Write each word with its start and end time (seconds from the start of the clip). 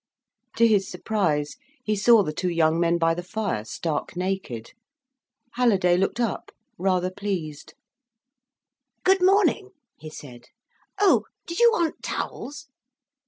To 0.57 0.65
his 0.67 0.89
surprise 0.89 1.57
he 1.83 1.95
saw 1.95 2.23
the 2.23 2.33
two 2.33 2.49
young 2.49 2.79
men 2.79 2.97
by 2.97 3.13
the 3.13 3.21
fire, 3.21 3.63
stark 3.63 4.15
naked. 4.15 4.71
Halliday 5.51 5.95
looked 5.95 6.19
up, 6.19 6.51
rather 6.79 7.11
pleased. 7.11 7.75
"Good 9.03 9.21
morning," 9.21 9.69
he 9.99 10.09
said. 10.09 10.45
"Oh—did 10.99 11.59
you 11.59 11.69
want 11.71 12.01
towels?" 12.01 12.67